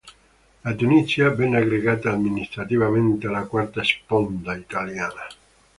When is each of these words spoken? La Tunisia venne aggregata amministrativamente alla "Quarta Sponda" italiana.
La 0.63 0.73
Tunisia 0.73 1.29
venne 1.29 1.57
aggregata 1.59 2.09
amministrativamente 2.11 3.27
alla 3.27 3.45
"Quarta 3.45 3.83
Sponda" 3.83 4.55
italiana. 4.55 5.27